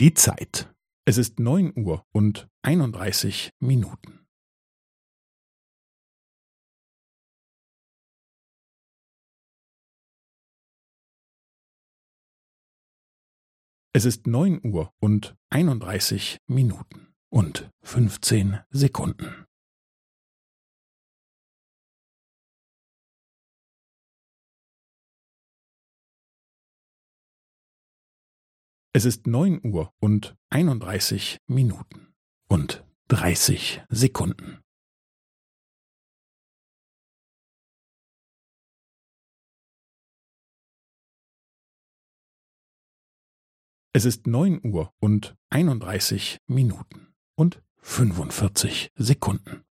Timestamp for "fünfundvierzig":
47.76-48.90